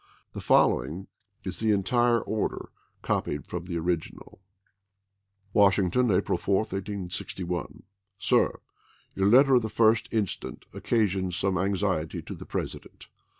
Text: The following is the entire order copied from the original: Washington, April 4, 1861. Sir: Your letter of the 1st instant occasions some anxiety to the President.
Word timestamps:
The 0.33 0.41
following 0.41 1.05
is 1.43 1.59
the 1.59 1.69
entire 1.69 2.19
order 2.21 2.69
copied 3.03 3.45
from 3.45 3.65
the 3.65 3.77
original: 3.77 4.41
Washington, 5.53 6.09
April 6.09 6.39
4, 6.39 6.55
1861. 6.61 7.83
Sir: 8.17 8.61
Your 9.13 9.27
letter 9.27 9.53
of 9.53 9.61
the 9.61 9.67
1st 9.67 10.07
instant 10.09 10.65
occasions 10.73 11.35
some 11.35 11.55
anxiety 11.59 12.23
to 12.23 12.33
the 12.33 12.47
President. 12.47 13.09